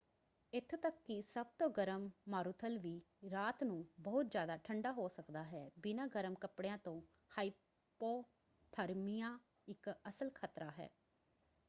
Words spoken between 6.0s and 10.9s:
ਗਰਮ ਕੱਪੜਿਆਂ ਤੋਂ ਹਾਇਪੋਥਰਮੀਆ ਇੱਕ ਅਸਲ ਖਤਰਾ ਹੈ।